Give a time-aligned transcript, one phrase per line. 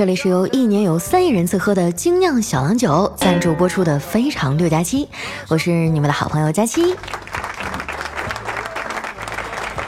[0.00, 5.04] 这里是由一年有三亿人次喝的精酿小郎酒赞助播出的《非常六加七》，
[5.48, 6.96] 我是你们的好朋友佳期。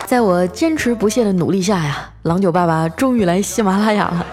[0.05, 4.27] 在我坚持不懈的努力下呀，郎酒爸爸终于来喜马拉雅了。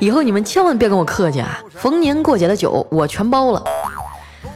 [0.00, 3.62] 以后你们千万别跟我客气啊，逢年过节的酒我全包了。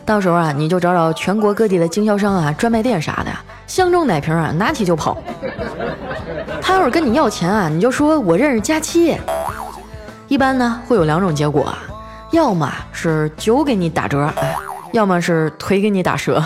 [0.04, 3.30] 到时候啊，你就找找全国各地的经销商啊、专卖店啥的，
[3.68, 5.16] 相中哪瓶啊，拿起就跑。
[6.60, 9.16] 他要是跟你要钱啊，你就说我认识佳期。
[10.32, 11.78] 一般呢会有两种结果啊，
[12.30, 14.32] 要么是酒给你打折，
[14.90, 16.42] 要么是腿给你打折。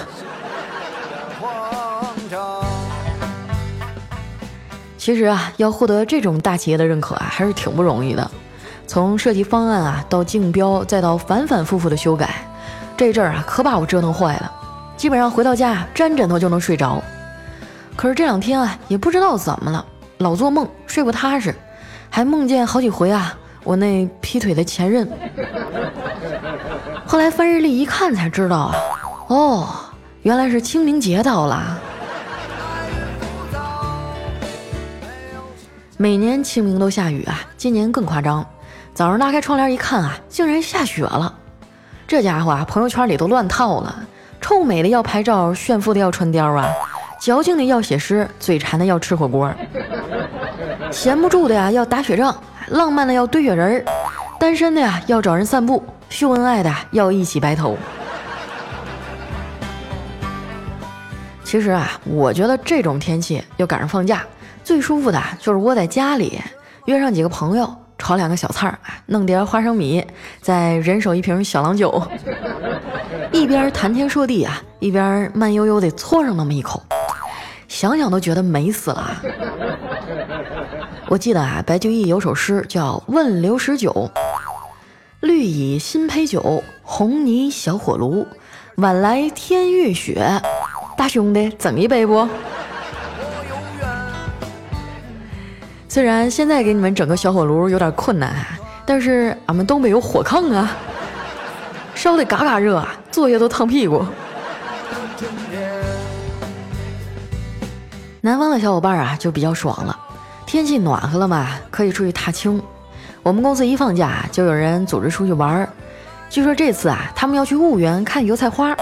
[4.98, 8.28] 其实啊，要获得这种大企业的认可啊，还是挺不容易的。
[8.88, 12.45] 从设计方案啊，到竞标，再到反反复复的修改，
[12.96, 14.50] 这阵儿啊，可把我折腾坏了。
[14.96, 17.00] 基本上回到家沾枕头就能睡着。
[17.95, 19.87] 可是这两天啊，也不知道怎么了。
[20.18, 21.54] 老做梦，睡不踏实，
[22.10, 25.06] 还梦见好几回啊，我那劈腿的前任。
[27.04, 28.76] 后来翻日历一看才知道啊，
[29.26, 29.68] 哦，
[30.22, 31.76] 原来是清明节到了。
[35.96, 38.46] 每年清明都下雨啊，今年更夸张。
[38.94, 41.34] 早上拉开窗帘一看啊，竟然下雪了。
[42.06, 43.92] 这家伙啊，朋友圈里都乱套了，
[44.40, 46.68] 臭美的要拍照，炫富的要穿貂啊。
[47.18, 49.52] 矫情的要写诗，嘴馋的要吃火锅，
[50.92, 53.84] 闲不住的呀要打雪仗，浪漫的要堆雪人儿，
[54.38, 57.76] 单身的呀要找人散步，秀恩爱的要一起白头。
[61.44, 64.25] 其实啊，我觉得这种天气又赶上放假，
[64.64, 66.41] 最舒服的就是窝在家里，
[66.87, 68.76] 约上几个朋友，炒两个小菜儿，
[69.06, 70.04] 弄点花生米，
[70.41, 72.03] 再人手一瓶小郎酒，
[73.31, 76.82] 一边谈天说地啊，一边慢悠悠地搓上那么一口。
[77.69, 79.22] 想想都觉得美死了。
[81.09, 83.93] 我记得啊，白居易有首诗叫《问刘十九》
[85.22, 88.27] ：“绿蚁新醅酒，红泥小火炉。
[88.78, 90.28] 晚来天欲雪，
[90.97, 92.28] 大兄弟整一杯不？”
[95.89, 98.34] 虽然现在给你们整个小火炉有点困难，
[98.84, 100.77] 但是俺们东北有火炕啊，
[101.94, 104.05] 烧的嘎嘎热，坐下都烫屁股。
[108.21, 109.97] 南方的小伙伴啊，就比较爽了，
[110.47, 112.62] 天气暖和了嘛，可以出去踏青。
[113.25, 115.69] 我们公司一放假，就有人组织出去玩儿。
[116.31, 118.75] 据说这次啊，他们要去婺源看油菜花。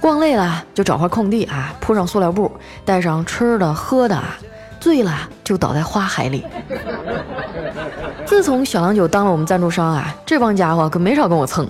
[0.00, 2.52] 逛累了就找块空地啊，铺上塑料布，
[2.84, 4.36] 带上吃的喝的啊，
[4.78, 5.12] 醉了
[5.42, 6.44] 就倒在花海里。
[8.26, 11.66] 自从小郎酒当了我们赞助商啊，这帮家伙可没少跟我蹭，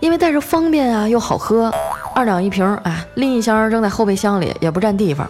[0.00, 1.72] 因为带着方便啊，又好喝，
[2.14, 5.26] 二两一瓶啊，拎一箱扔在后备箱里也不占地方。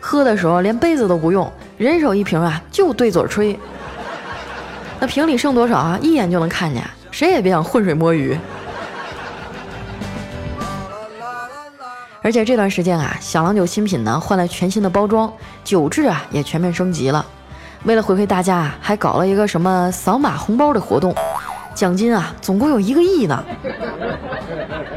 [0.00, 3.56] 喝的时候连杯子都不用，人手一瓶啊，就对嘴吹。
[4.98, 5.96] 那瓶里剩多少啊？
[6.02, 8.36] 一眼就能看见，谁也别想浑水摸鱼。
[12.20, 17.24] 而且这段时间啊，小郎酒新品呢换了全新的包装，酒质啊也全面升级了。
[17.84, 21.14] 为了回馈大家啊，还搞了一个什么扫码红包的活动，
[21.76, 23.44] 奖金啊总共有一个亿呢。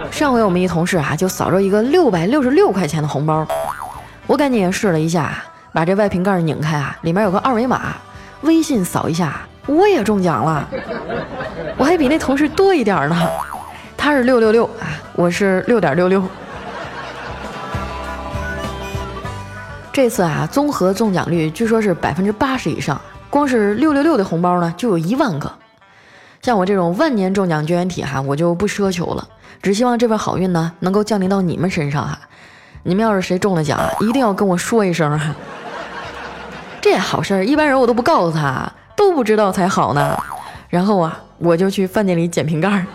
[0.09, 3.47] 上回我们一同事啊就扫着一个六百六十六块钱的红包。
[4.25, 5.43] 我赶紧也试了一下，
[5.73, 7.95] 把这外瓶盖拧开啊，里面有个二维码，
[8.41, 10.67] 微信扫一下，我也中奖了。
[11.77, 13.15] 我还比那同事多一点呢，
[13.95, 16.21] 他是六六六啊，我是六点六六。
[19.93, 22.99] 这次啊，综合中奖率据说是百分之八十以上，
[23.29, 25.51] 光是六六六的红包呢就有一万个。
[26.41, 29.27] 像我这种万年中奖绝缘体哈，我就不奢求了，
[29.61, 32.19] 只希望这份好运呢能够降临到你们身上哈。
[32.83, 35.35] 你们要是谁中了奖，一定要跟我说一声哈。
[36.93, 40.21] 这好事儿，一般人我都不告诉他，都不知道才好呢。
[40.67, 42.85] 然后啊，我就去饭店里捡瓶盖儿。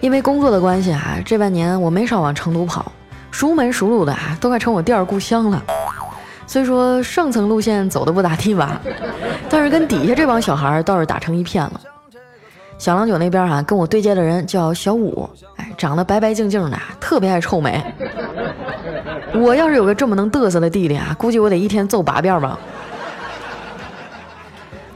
[0.00, 2.90] 因为工作的关系啊，这半年我没少往成都跑，
[3.30, 5.62] 熟门熟路的啊，都快成我第二故乡了。
[6.46, 8.80] 虽说上层路线走的不咋地吧，
[9.50, 11.78] 但是跟底下这帮小孩倒是打成一片了。
[12.78, 17.82] 小郎酒那边啊，跟我对接的人叫小五，哎，长得白白净净的，特别爱臭美。
[19.34, 22.58] 我要是有个这么能嘚瑟的弟弟啊，估计我得一天揍八遍吧。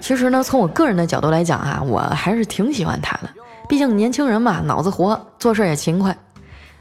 [0.00, 3.30] 其实呢，从我个人的角度来讲啊，我还是挺喜欢他的，
[3.68, 6.16] 毕竟年轻人嘛，脑子活，做事也勤快。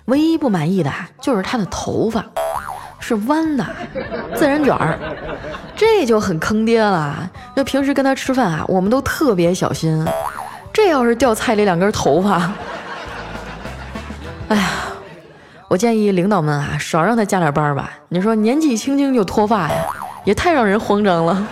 [0.06, 0.92] 唯一不满意的
[1.22, 2.26] 就是他的头发。
[3.02, 3.66] 是弯的，
[4.36, 5.00] 自然卷儿，
[5.74, 7.32] 这就很坑爹了。
[7.56, 10.06] 就平时跟他吃饭啊，我们都特别小心。
[10.82, 12.54] 这要是掉菜里两根头发，
[14.48, 14.70] 哎呀，
[15.68, 17.92] 我建议领导们啊，少让他加点班吧。
[18.08, 19.76] 你说年纪轻轻就脱发呀，
[20.24, 21.46] 也太让人慌张了。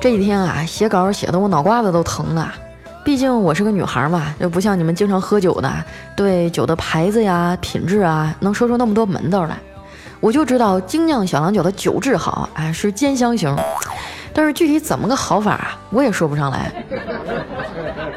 [0.00, 2.52] 这几天啊，写稿写的我脑瓜子都疼了。
[3.04, 5.72] 毕竟我是个女孩嘛，又不像你们经常喝酒的，
[6.16, 9.56] 对酒的牌子呀、品质啊，能说出那么多门道来。
[10.20, 13.56] 我就知道精酿小郎酒的酒质好，哎，是兼香型。
[14.32, 16.70] 但是具体怎么个好法啊，我也说不上来。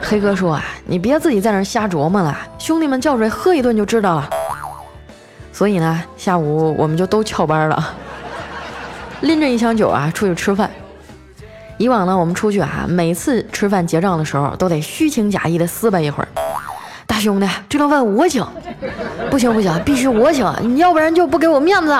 [0.01, 4.29] 黑哥说啊，你别自己在那瞎琢磨了，兄弟们叫出来喝一顿就知道了。
[5.51, 7.93] 所以呢，下午我们就都翘班了，
[9.21, 10.69] 拎着一箱酒啊出去吃饭。
[11.77, 16.27] 以往呢，我们出去啊，每次吃饭结账的时候都得虚情假意的撕巴一会儿。
[17.05, 18.45] 大兄弟，这顿饭我请，
[19.29, 21.99] 不行不行，必须我请，你要不然就不给我面子。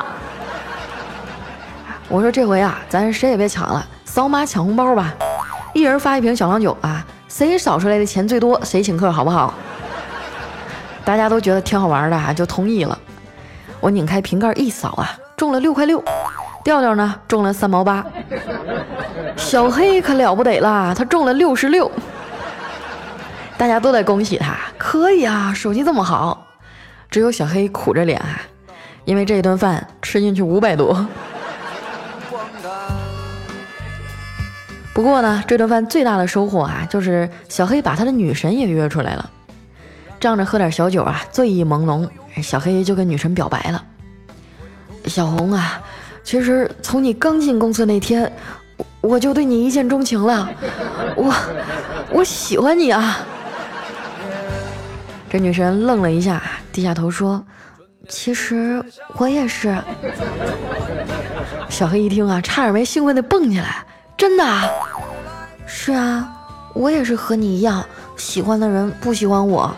[2.10, 5.14] 我说这回啊，咱谁也别抢了，扫码抢红包吧，
[5.74, 9.54] 一人发一瓶小郎酒啊，谁扫出来的钱最多，谁请客，好不好？
[11.06, 12.98] 大家都觉得挺好玩的啊，就同意了。
[13.80, 16.04] 我拧开瓶盖一扫啊，中了六块六。
[16.64, 18.06] 调调呢中了三毛八，
[19.36, 21.92] 小黑可了不得了，他中了六十六。
[23.58, 26.48] 大家都在恭喜他，可以啊，手气这么好。
[27.10, 28.42] 只有小黑苦着脸啊，
[29.06, 31.06] 因为这一顿饭吃进去五百多。
[34.94, 39.30] 不过呢，这顿饭最大的收获啊，就是小黑把他的女神也约出来了。
[40.20, 42.08] 仗着喝点小酒啊，醉意朦胧，
[42.42, 43.84] 小黑就跟女神表白了
[45.06, 45.82] ：“小红啊。”
[46.24, 48.32] 其实从你刚进公司那天，
[49.02, 50.50] 我就对你一见钟情了，
[51.18, 51.34] 我
[52.10, 53.20] 我喜欢你啊！
[55.34, 57.44] 这女神愣了一下，低下头说
[58.08, 58.86] ：“其实
[59.16, 59.76] 我也是。”
[61.68, 63.84] 小黑一听啊，差点没兴奋的蹦起来
[64.16, 64.46] ：“真的？
[65.66, 66.32] 是啊，
[66.76, 67.84] 我也是和你一样，
[68.16, 69.74] 喜欢的人不喜欢我。”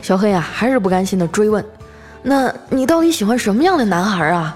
[0.00, 1.62] 小黑啊，还是不甘心的追问。
[2.22, 4.54] 那你到底喜欢什么样的男孩啊？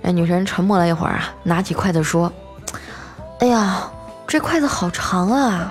[0.00, 2.32] 那女神沉默了一会儿啊，拿起筷子说
[3.40, 3.82] ：“哎呀，
[4.32, 5.70] 这筷子好长啊！”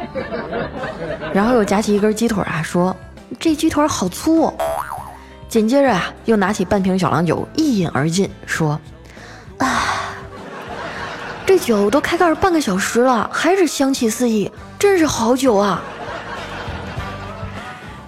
[1.34, 2.96] 然后又夹起一根鸡腿啊，说
[3.40, 4.54] ：“这鸡腿好粗。”
[5.50, 8.80] 紧接着啊，又拿起半瓶小郎酒一饮而尽，说
[9.58, 9.82] ：“啊，
[11.44, 15.82] 这酒都开盖半个小时了，还是香气四溢，真是好酒啊！”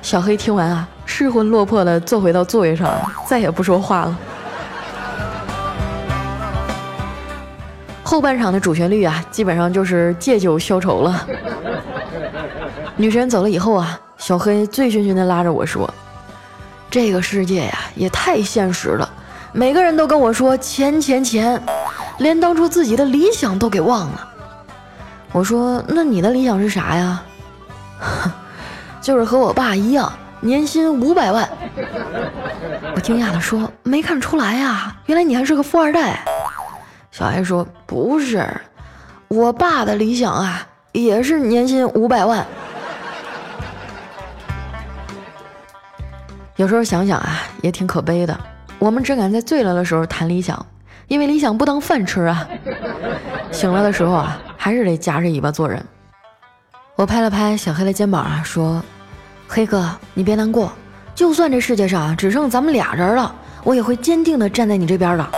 [0.04, 0.88] 小黑听完啊。
[1.08, 2.92] 失魂落魄的坐回到座位上，
[3.28, 4.16] 再也不说话了。
[8.14, 11.28] 后半场的主旋律啊，基本上就是借酒消愁了。
[12.96, 15.92] 女神走了以后啊，小黑醉醺醺的拉着我说
[16.92, 19.10] ：“这个世界呀，也太现实了，
[19.52, 21.60] 每个人都跟我说钱钱钱，
[22.20, 24.30] 连当初自己的理想都给忘了。”
[25.34, 27.20] 我说：“那你的理想是啥呀？”
[29.02, 30.14] 就是和我爸一样。
[30.40, 31.50] 年薪五百万，
[32.94, 36.24] 我惊讶的说：“没看出来呀，原来你还是个富二代。”
[37.14, 38.44] 小黑说：“不是，
[39.28, 42.44] 我爸的理想啊，也是年薪五百万。”
[46.58, 48.36] 有时候想想啊，也挺可悲的。
[48.80, 50.66] 我们只敢在醉了的时候谈理想，
[51.08, 52.48] 因为理想不当饭吃啊。
[53.52, 55.86] 醒了的时候啊，还是得夹着尾巴做人。
[56.96, 58.82] 我拍了拍小黑的肩膀啊，说。
[59.48, 60.72] 黑哥，你别难过，
[61.14, 65.32] 就算这世界上只剩咱们俩人了，我也会坚定的站在你这边的。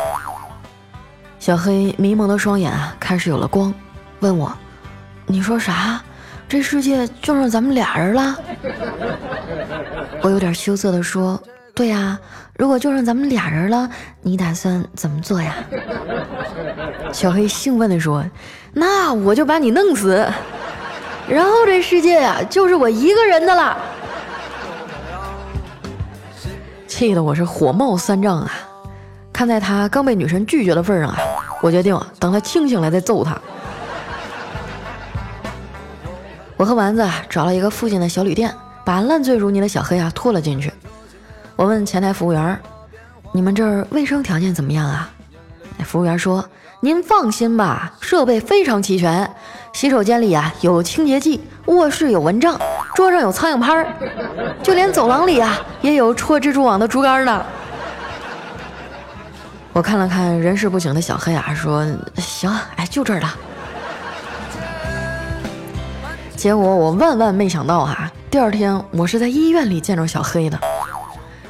[1.46, 3.72] 小黑迷蒙的双眼啊，开始有了光，
[4.20, 4.52] 问我
[5.28, 6.02] ：“你说啥？
[6.50, 8.36] 这世界就剩咱们俩人了？”
[10.24, 11.40] 我有点羞涩的说
[11.76, 12.18] ：“对呀，
[12.58, 13.88] 如果就剩咱们俩人了，
[14.24, 15.54] 你打算怎么做呀？”
[17.14, 18.26] 小黑兴奋的说
[18.74, 20.28] ：“那我就把你弄死，
[21.30, 23.78] 然后这世界呀，就是我一个人的了。”
[26.88, 28.52] 气得我是火冒三丈啊！
[29.32, 31.18] 看在他刚被女神拒绝的份上啊，
[31.62, 33.38] 我决定等他清醒了再揍他。
[36.58, 38.54] 我和丸子找了一个附近的小旅店，
[38.86, 40.72] 把烂醉如泥的小黑啊拖了进去。
[41.56, 42.60] 我问前台服务员
[43.34, 45.10] ：“你们这儿卫生条件怎么样啊？”
[45.78, 46.46] 那服务员说
[46.80, 49.30] ：“您放心吧，设备非常齐全。
[49.74, 52.58] 洗手间里啊有清洁剂，卧室有蚊帐。”
[52.96, 53.86] 桌上有苍蝇拍，
[54.64, 57.46] 就连走廊里啊也有戳蜘蛛网的竹竿呢。
[59.76, 63.36] 我看了看人事不省的小黑啊，说：“行，哎，就这儿了。”
[66.34, 70.58] 结果我万万没想到哈，第二天我是在医院里见着小黑的。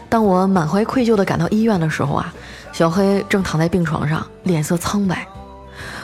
[0.09, 2.33] 当我满怀愧疚的赶到医院的时候啊，
[2.73, 5.27] 小黑正躺在病床上，脸色苍白。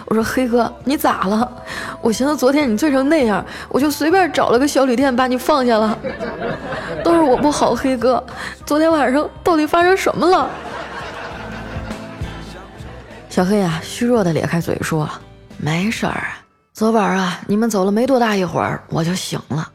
[0.05, 1.51] 我说黑哥，你咋了？
[2.01, 5.97] 我寻思昨天你醉成那样，我就随便找了个小旅店把你放下了。
[7.03, 8.23] 都是我不好，黑哥，
[8.63, 10.47] 昨天晚上到底发生什么了？
[13.31, 15.09] 小黑啊，虚弱的咧开嘴说
[15.55, 16.27] ：“没事儿，
[16.73, 19.69] 昨晚啊，你们走了没多大一会儿，我就醒了。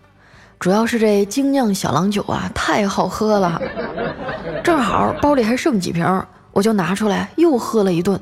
[0.60, 3.58] 主要是这精酿小郎酒啊，太好喝了，
[4.62, 6.22] 正好包里还剩几瓶，
[6.52, 8.20] 我就拿出来又喝了一顿。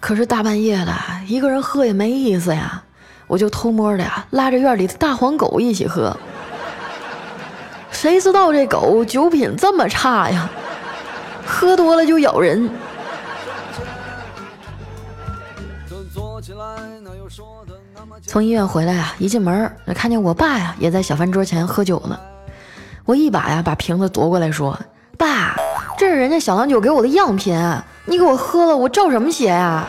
[0.00, 0.92] 可是大半夜的，
[1.28, 2.82] 一个人喝也没意思呀，
[3.28, 6.16] 我就偷摸的呀，拉着院里的大黄狗一起喝。
[7.92, 10.50] 谁知道这狗酒品这么差呀，
[11.46, 12.68] 喝多了就咬人。”
[18.26, 22.18] 从医院回来啊，一进门就看见我爸呀，也在小饭桌前喝酒呢。
[23.04, 24.78] 我一把呀把瓶子夺过来，说
[25.18, 25.56] ：“爸，
[25.98, 27.56] 这是人家小郎酒给我的样品，
[28.04, 29.88] 你给我喝了，我照什么写呀？”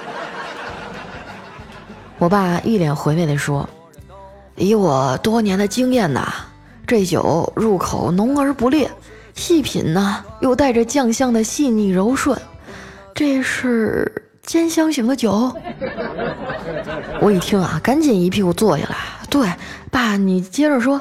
[2.18, 3.68] 我爸一脸回味地说
[4.56, 6.34] ：“以我多年的经验呐，
[6.88, 8.90] 这酒入口浓而不烈，
[9.34, 12.40] 细品呢又带着酱香的细腻柔顺，
[13.14, 14.12] 这是。”
[14.44, 15.54] 兼香型的酒，
[17.22, 18.96] 我一听啊，赶紧一屁股坐下来。
[19.30, 19.48] 对，
[19.90, 21.00] 爸，你接着说。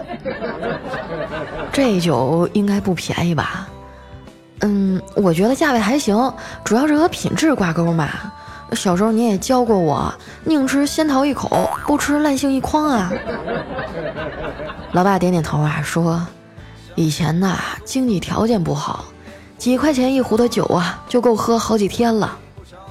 [1.72, 3.66] 这酒应该不便宜吧？
[4.60, 6.32] 嗯，我觉得价位还行，
[6.62, 8.08] 主要是和品质挂钩嘛。
[8.72, 10.12] 小时候你也教过我，
[10.44, 13.10] 宁吃仙桃一口，不吃烂杏一筐啊。
[14.92, 16.24] 老爸点点头啊，说
[16.94, 19.06] ：“以前呐，经济条件不好，
[19.58, 22.38] 几块钱一壶的酒啊，就够喝好几天了。”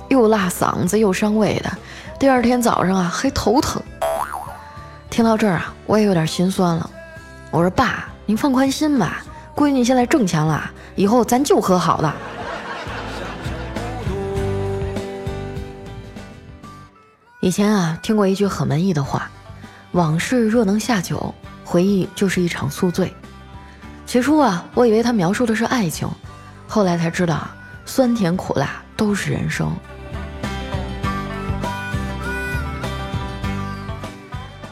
[0.09, 1.71] 又辣嗓子又伤胃的，
[2.19, 3.81] 第二天早上啊还头疼。
[5.09, 6.89] 听到这儿啊，我也有点心酸了。
[7.51, 9.23] 我说爸，您放宽心吧，
[9.55, 12.13] 闺女现在挣钱了，以后咱就喝好的。
[17.41, 19.29] 以前啊听过一句很文艺的话
[19.93, 23.13] ：“往事若能下酒，回忆就是一场宿醉。”
[24.05, 26.07] 起初啊，我以为他描述的是爱情，
[26.67, 27.47] 后来才知道，
[27.85, 29.71] 酸甜苦辣都是人生。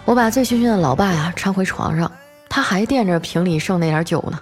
[0.07, 2.09] 我把醉醺醺的老爸呀搀回床上，
[2.47, 4.39] 他还惦着瓶里剩那点酒呢。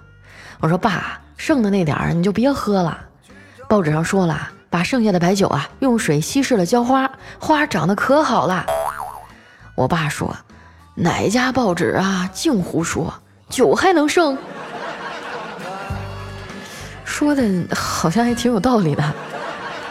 [0.60, 2.96] 我说：“爸，剩的那点儿你就别喝了。
[3.68, 8.64] 报纸上说了，把剩下的白酒啊用水稀释了浇花，花长得可好了。”
[9.74, 10.38] 我爸说
[10.94, 12.30] ：“哪家报纸啊？
[12.32, 13.12] 净胡说，
[13.50, 14.38] 酒还能剩？
[17.04, 17.44] 说的
[17.76, 19.04] 好像还挺有道理的。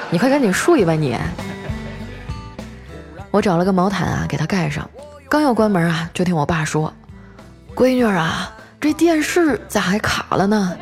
[0.08, 1.18] 你快赶紧睡吧你。”
[3.32, 4.88] 我找了个毛毯啊给他盖上。
[5.34, 6.94] 刚要关门啊，就听我爸说
[7.74, 10.72] ：“闺女啊，这电视咋还卡了呢？”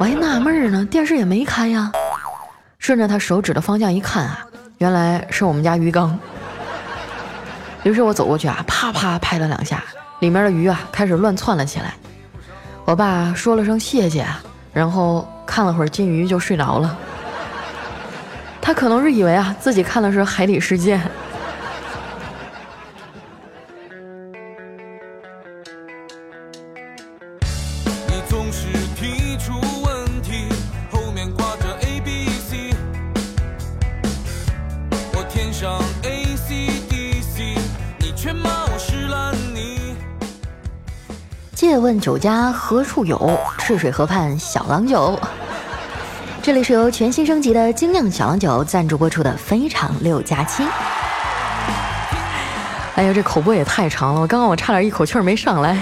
[0.00, 1.92] 我还纳闷呢，电视也没开呀。
[2.78, 4.46] 顺着他手指的方向一看啊，
[4.78, 6.18] 原来是我们家鱼缸。
[7.82, 9.84] 于是我走过去啊，啪啪拍了两下，
[10.20, 11.92] 里面的鱼啊开始乱窜了起来。
[12.86, 14.26] 我爸说了声谢谢，
[14.72, 16.96] 然后看了会儿金鱼就睡着了。
[18.62, 20.98] 他可能是以为啊自己看的是海底世界。
[42.00, 43.38] 酒家何处有？
[43.58, 45.18] 赤水河畔小郎酒。
[46.42, 50.62] 这里是由全新升级的精酿小郎酒赞助播出的《非常六加七》。
[52.94, 55.78] 哎呀，这口播也太长了，我刚刚我差点一口气儿没上来。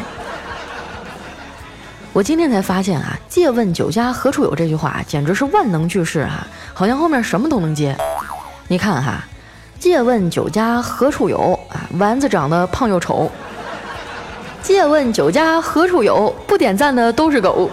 [2.12, 6.44] 我今天才发现啊，“借问酒家何处有”这句话简直是万能句式啊，
[6.74, 7.96] 好像后面什么都能接。
[8.66, 9.24] 你看哈
[9.78, 13.30] ，“借问酒家何处有”啊，丸子长得胖又丑。
[14.78, 16.32] 借问酒家何处有？
[16.46, 17.68] 不点赞的都是狗。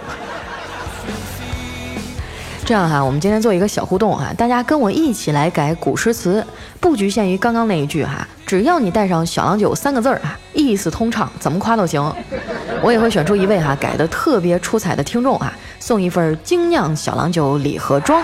[2.64, 6.44] 这样哈，我们今天做一个小互动哈，大家跟我一起来改古诗词，
[6.80, 12.12] 不局限于刚刚那一句哈，只要你带上“小郎酒”三个字儿啊，意思通畅，怎么夸都行。
[12.82, 18.20] 我也会选出一位哈改的特别出彩的听众啊，送一份精酿小郎酒礼盒装。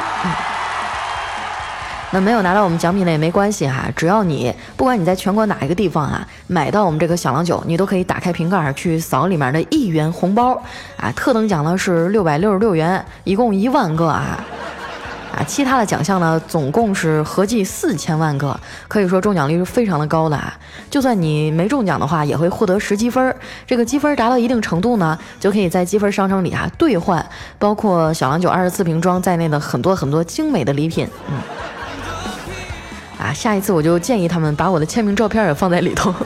[2.15, 10.53] 那没有拿到我们奖品的也没关系哈，只要你不管你在全国哪一个地方啊，买到我们这个小郎酒，你都可以打开瓶盖去扫里面的一元红包
[10.99, 11.11] 啊。
[11.17, 14.45] 特等奖呢是六百六十六元，一共一万个啊
[15.35, 15.41] 啊！
[15.47, 20.53] 其他的奖项呢总共是合计四千万个，可以说中奖率是非常的高的啊。
[20.91, 23.35] 就算你没中奖的话，也会获得十积分，
[23.67, 27.25] 这个积分达到一定程度呢，就可以在积分商城里啊兑换
[27.59, 31.39] 包括小郎酒二十四瓶装在内的很多很多精美的礼品，嗯。
[33.33, 36.15] 下一次我就建议他们把我的签名照片也放在里头。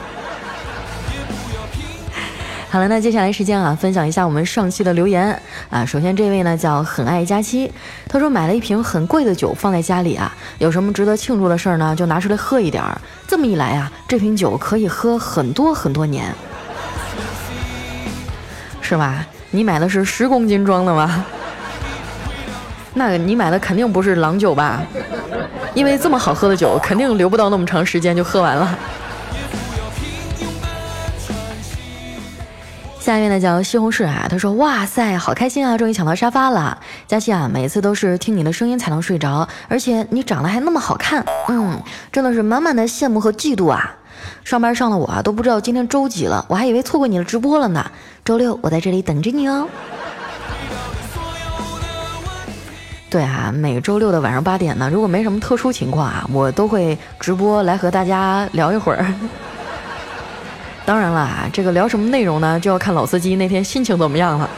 [2.69, 5.85] 好了，那接下来时间啊，分享一下我们上期的留言啊。
[5.85, 7.71] 首先这位呢叫很爱佳期，
[8.09, 12.99] 他说买了一瓶很贵的酒放在家里啊，有什么值得庆祝的事儿呢，就拿出来喝一点儿。
[13.25, 16.35] 这么一来啊，这瓶酒可以喝很多很多年，
[18.81, 19.25] 是吧？
[19.51, 21.25] 你买的是十公斤装的吗？
[22.95, 24.83] 那你买的肯定不是郎酒吧？
[25.77, 28.75] 因为这么好喝的酒，肯定留不到那么长时间就喝完了。
[32.99, 36.79] 下面呢叫西红柿啊，他说：“哇塞，好开心啊，终于抢到沙发了。
[37.05, 41.79] 佳琪啊，每次都是听你的声音才能睡着，而且你长得还那么好看，嗯，
[42.11, 43.95] 真的是满满的羡慕和嫉妒啊。
[44.43, 47.91] 上班上的我啊，都不知道今天周几了，我还以为错过你的直播了呢。
[48.25, 49.67] 周六我在这里等着你哦。
[53.09, 59.05] 对啊，每周六的晚上八点呢，如果没什么特殊情况啊，我都会直播来和大家聊一会儿。
[60.85, 64.49] ”当然了啊，这个聊什么内容呢，就要看老司机那天心情怎么样了。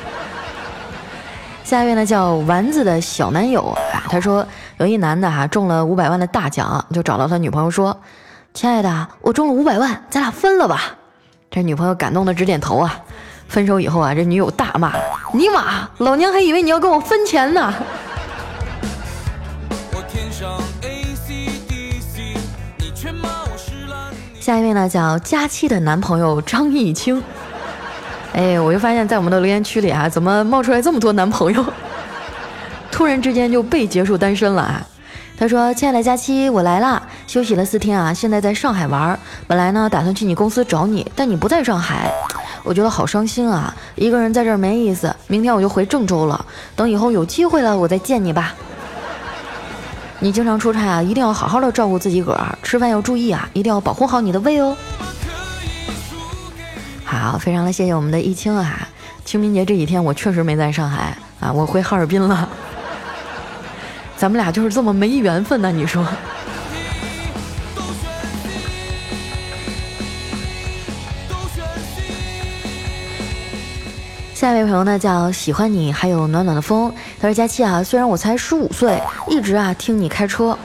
[1.63, 3.61] 下一位呢叫丸子的小男友
[3.93, 4.43] 啊，他说
[4.77, 7.95] 有一男的哈中了五百万的大奖，就找到他女朋友说
[8.55, 10.95] ：“亲爱的，我中了五百万，咱俩分了吧。”
[11.51, 12.99] 这女朋友感动的直点头啊。
[13.47, 14.93] 分手以后啊，这女友大骂
[15.33, 17.73] ：“尼玛，老娘还以为你要跟我分钱呢。”
[24.49, 27.21] 下一位呢叫佳期的男朋友张艺清，
[28.33, 31.63] 哎，我就发现，在我们的留言区里啊，怎么冒出来这么多男朋友？
[32.89, 34.81] 突然之间就被结束单身了啊！
[35.37, 39.19] 他说：“亲爱的佳期，我来啦，休息了四天啊，现在在上海玩。
[39.45, 42.11] 本来呢打算去你公司找你，但你不在上海，
[42.63, 43.71] 我觉得好伤心啊！
[43.93, 45.15] 一个人在这儿没意思。
[45.27, 46.43] 明天我就回郑州了，
[46.75, 48.55] 等以后有机会了，我再见你吧。”
[50.21, 54.75] 你经常出差啊，一定要好好的照顾自己个儿，吃饭要注意啊，一定要保护好你的胃哦。
[57.05, 58.87] 好，非常的谢谢我们的易清啊，
[59.23, 62.49] 清明节这几天我确实没在上海啊，我回哈尔滨了。
[64.17, 66.05] 咱们俩就是这么没缘分呢，你说？
[74.33, 76.93] 下一位朋友呢叫喜欢你，还有暖暖的风。
[77.21, 80.57] 他说：“佳期啊，虽然我才十五岁，一直啊听你开车。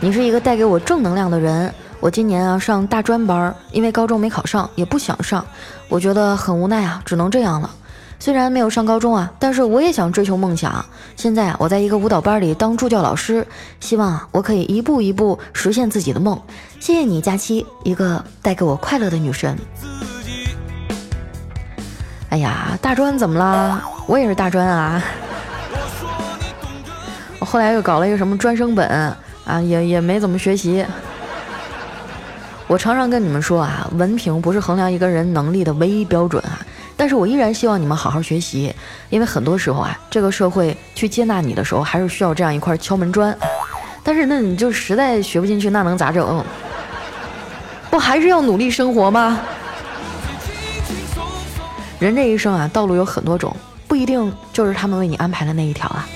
[0.00, 1.72] 你是一个带给我正能量的人。
[2.00, 5.44] 我今年啊上大专班，因为高中没考上，也不想上，
[5.88, 7.70] 我觉得很无奈啊，只能这样了。
[8.18, 10.82] 虽然没有上高中啊，但是我也想追求梦想。
[11.14, 13.46] 现在啊，我在一个舞蹈班里当助教老师，
[13.80, 16.40] 希望我可以一步一步实现自己的梦。
[16.80, 19.58] 谢谢你，佳期，一个带给我快乐的女神。”
[22.30, 23.84] 哎呀，大专怎么了？
[24.06, 25.02] 我也是大专啊。
[27.38, 28.88] 我后来又搞了一个什么专升本
[29.44, 30.84] 啊，也也没怎么学习。
[32.66, 36.58] 我常常跟你们说啊，文凭不是衡量一个人能力的唯一标准啊。
[36.96, 38.74] 但是我依然希望你们好好学习，
[39.10, 43.36] 因为很多时候啊，这个社会去接纳你的时候，还是需要这样一块敲门砖。
[44.02, 46.44] 但是那你就实在学不进去，那能咋整？
[47.90, 49.40] 不还是要努力生活吗？
[51.98, 53.54] 人这一生啊，道路有很多种，
[53.86, 56.08] 不一定就是他们为你安排的那一条啊。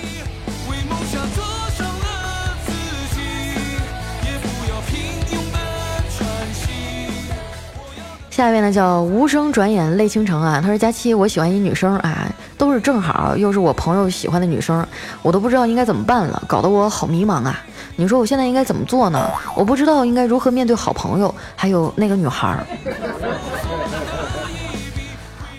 [8.38, 12.24] 下一位呢叫无声转眼泪倾城啊，他说佳期，我喜欢一女生啊，
[12.57, 14.87] 都是正好又是我朋友喜欢的女生，
[15.22, 17.61] 我都不知道应该怎么办了，搞得我好迷茫啊。
[17.96, 19.29] 你说我现在应该怎么做呢？
[19.57, 22.64] 我不知道应该如何面对好朋友，还有那个女孩儿。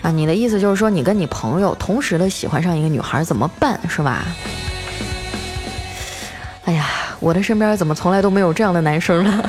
[0.00, 4.24] 啊，你的意思就是说，你跟你朋友同时的喜欢上一个女孩怎么办，是吧？
[6.64, 6.86] 哎呀，
[7.18, 9.44] 我的身边怎么从来都没有这样的男生呢？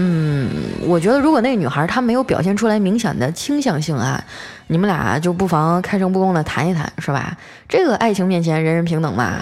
[0.00, 0.48] 嗯，
[0.86, 4.22] 我觉得如果那个女孩她没有表现出来明显的倾向性啊，
[4.68, 7.36] 你们俩就不妨开诚布公的谈一谈，是吧？
[7.68, 9.32] 这个爱情面前人人平等嘛，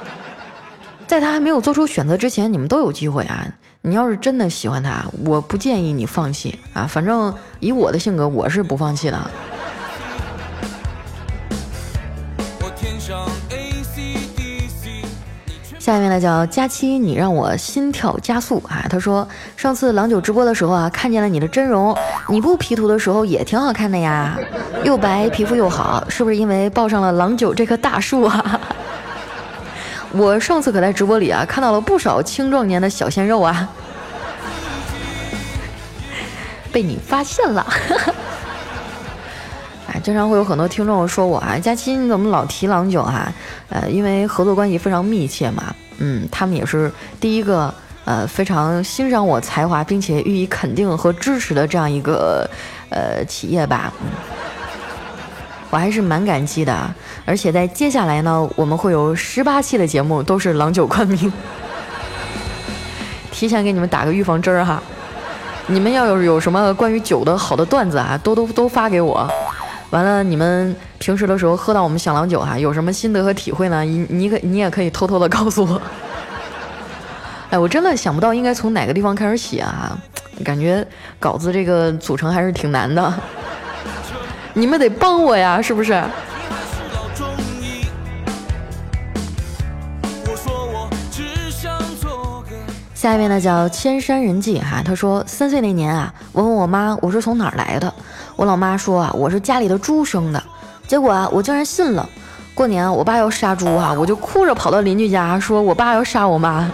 [1.06, 3.46] 在她还没有做出选择之前，你们都有机会啊。
[3.82, 6.86] 你要是真的喜欢他，我不建议你放弃啊！
[6.86, 9.30] 反正以我的性格，我是不放弃的。
[15.80, 18.84] 下一位呢叫佳期，你让我心跳加速啊！
[18.90, 21.96] 他说上次郎酒直播的时候啊，看见了你的真容，
[22.28, 24.38] 你不 P 图的时候也挺好看的呀，
[24.84, 28.60] 又白皮肤又好，是不是因为抱上了郎酒这棵大树啊？
[30.12, 33.66] 我上次可在直播里啊看到了不少青壮年的小鲜肉啊，
[36.70, 37.66] 被你发现了。
[40.02, 43.32] 经常会有很多听众说我啊，佳期你怎么老提郎酒啊？
[43.68, 45.74] 呃，因为合作关系非常密切嘛。
[45.98, 47.72] 嗯，他们也是第一个
[48.04, 52.48] 呃非常欣赏我才华并且予以肯定和支持的这样一个
[52.90, 53.92] 呃企业吧。
[54.02, 54.08] 嗯
[55.72, 56.92] 我还是蛮感激的，
[57.24, 61.32] 而且在接下来呢，我们会有十八期的节目都是郎酒冠名，
[63.30, 64.82] 提前给你们打个预防针儿哈。
[65.68, 69.30] 你们要有有什么关于酒的好的段子啊，都都都发给我。
[69.90, 73.82] 完了，你们平时的时候喝到我们响郎酒哈，有什么心得和体会呢？
[73.82, 75.82] 你你可你也可以偷偷的告诉我。
[77.50, 79.98] 哎，我真的想不到应该从哪个地方开始写啊，
[80.44, 80.86] 感觉
[81.18, 83.12] 稿子这个组成还是挺难的。
[84.54, 86.00] 你们得帮我呀，是不是？
[92.94, 97.92] 下一位呢叫千山人迹哈，他说三岁那年啊，我问我妈我是从哪儿来的，
[98.40, 100.42] 我老妈说啊我是家里的猪生的，
[100.86, 102.08] 结果啊我竟然信了。
[102.54, 106.66] 过年我爸要杀猪啊，我就哭着跑到邻居家说我爸要杀我妈，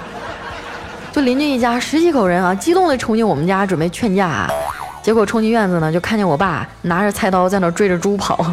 [1.10, 4.48] 就邻居一家十几口人啊，激动的冲进我们家准备劝架啊，
[5.02, 8.46] 结果冲进院子呢就看见我爸拿着菜刀在那追着猪跑。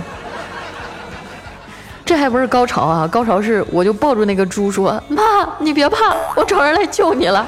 [2.04, 3.08] 这还不是高潮啊！
[3.08, 5.22] 高潮是我就抱住那个猪说：“妈，
[5.60, 7.46] 你别怕，我找人来救你了。”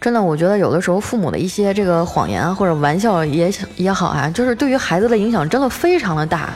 [0.00, 6.50] 真的，我觉得有的时候父母的一些这个谎言或者玩笑也也好啊，就是对于孩子的影响真的非常的大。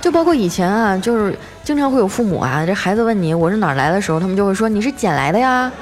[0.00, 5.72] 就包括以前啊，就是经常会有父母啊，这孩子问你我是哪儿来的时候，他们就会说你是捡来的呀。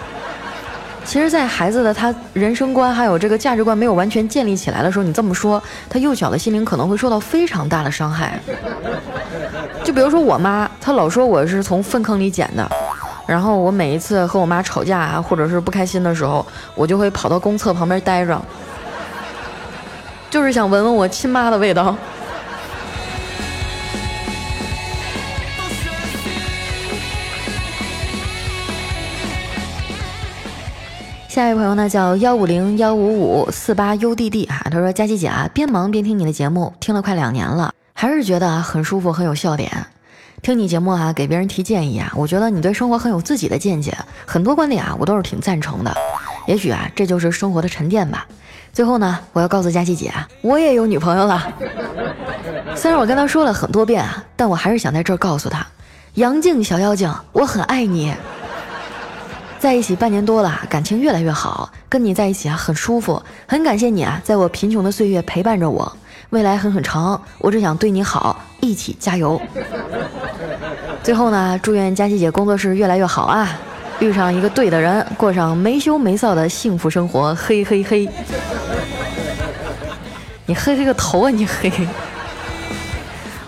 [1.05, 8.40] 其实，在孩子的他人生观还有这个价值观没有完全建立起来的时候，你这么说，他幼小的心灵可能会受到非常大的伤害。
[9.83, 12.66] 就比如说我妈，她老说我是从粪坑里捡的，
[13.27, 18.41] 然后我每一次和我妈吵架啊，或者是不开心的时候，我就会跑到公厕旁边待着，
[20.31, 21.97] 就是想闻闻我亲妈的味道。
[31.29, 39.69] 下一位朋友呢叫幺五零幺五五四八 UDD 哈，他说佳琪姐啊，边忙边听你的节目，听了快两年了，还是觉得啊很舒服，很有笑点。
[40.44, 45.96] 听你节目啊，给别人提建议啊，我觉得你对生活很有自己的见解，很多观点啊我都是挺赞成的。
[46.46, 48.26] 也许啊这就是生活的沉淀吧。
[48.70, 51.50] 最后呢，我要告诉佳琪姐，我也有女朋友了。
[52.76, 55.66] 虽然我跟她说了很多遍啊，但我还是想在这儿告诉她，
[56.16, 58.14] 杨静小妖精，我很爱你。
[59.59, 65.90] 在一起半年多了，感情越来越好，跟你在一起啊很舒服，很感谢你啊，在我贫穷的岁月陪伴着我，
[66.31, 69.41] 未来很很长，我只想对你好，一起加油。
[71.03, 73.49] 最后呢，祝愿佳琪姐工作室越来越好啊，
[74.01, 78.09] 遇上一个对的人，过上没羞没臊的幸福生活，嘿嘿嘿。
[80.47, 81.73] 你嘿嘿个头啊你嘿，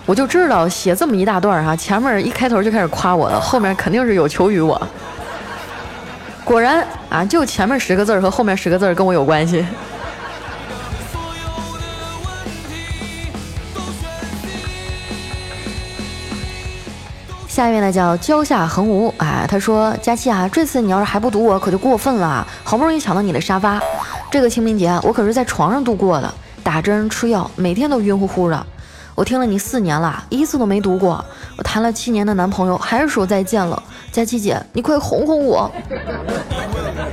[0.06, 4.80] 我就知道写这么一大段哈，前面一开头就开始夸我了，后面肯定是有求于我。
[6.44, 9.66] 果然啊，就前面十个字和后面十个字跟我有关系。
[17.56, 22.46] 下一位呢叫蕉下横无，哎，他说佳期啊，这次你要是还不读我，可就过分了。
[22.62, 23.80] 好不容易抢到你的沙发，
[24.30, 26.30] 这个清明节我可是在床上度过的，
[26.62, 28.66] 打针吃药，每天都晕乎乎的。
[29.14, 31.24] 我听了你四年了，一次都没读过。
[31.56, 33.82] 我谈了七年的男朋友，还是说再见了。
[34.12, 35.72] 佳琪姐，你快哄哄我！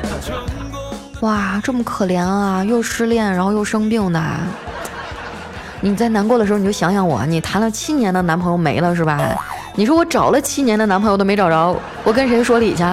[1.22, 4.22] 哇，这么可怜啊，又失恋，然后又生病的。
[5.80, 9.18] 你在难过的时候，你就想想我，你谈了七年的男朋友没了是吧？
[9.76, 12.84] 你说我找了七年的男朋友都没找着，我跟谁说理去？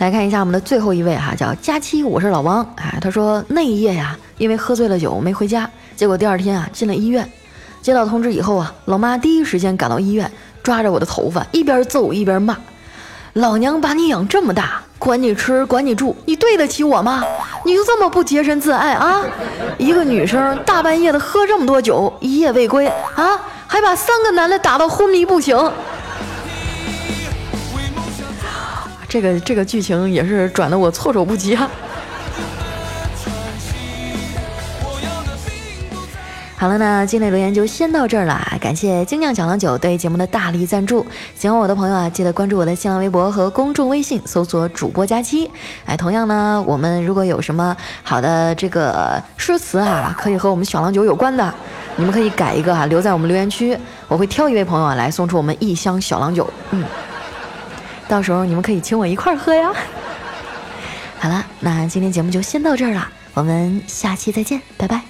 [0.00, 2.68] 来看一下我们的最后一位哈，叫佳期，我是老王。
[2.74, 5.70] 哎，他说那一夜呀，因为喝醉了酒没回家。
[5.94, 7.30] 结果第二天啊，进了医院，
[7.80, 10.28] 接到通知以后啊，老妈第一时间赶到医院，
[10.64, 12.56] 抓着我的头发，一边揍一边骂
[13.34, 17.24] ：“老娘把你养这么大，管你吃，管你住，你对得起我吗？
[17.64, 19.20] 你就这么不洁身自爱啊？
[19.76, 25.58] 一个女生大半夜的喝这么多酒，一夜未归啊，还把三个男的打到昏迷不醒。”
[29.08, 31.68] 这个这个剧情也是转的我措手不及啊。
[36.62, 38.40] 好了，那今天留言就先到这儿了。
[38.60, 41.04] 感谢精酿小郎酒对节目的大力赞助。
[41.34, 45.50] 喜欢我的朋友啊，记得关注我的新浪微博和公众微信，搜索主播佳期。
[45.86, 51.52] 哎，同样呢，我们如果有什么好的这个诗词啊，可以和我们小郎酒有关的，
[51.96, 56.48] 你们可以改一个哈，留在我们留言区，我会挑一位朋友啊来送出我们一箱小郎酒。
[56.70, 56.84] 嗯。
[58.06, 59.72] 到时候你们可以请我一块儿喝呀。
[61.18, 65.02] 好了，那今天节目就先到这儿了，我们下期再见，拜拜。